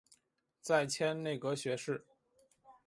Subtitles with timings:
[0.63, 2.07] 再迁内阁学士。